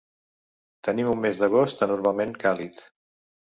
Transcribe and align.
Tenim 0.87 1.11
un 1.11 1.21
mes 1.25 1.41
d'agost 1.43 1.85
anormalment 1.89 2.35
càlid. 2.47 2.83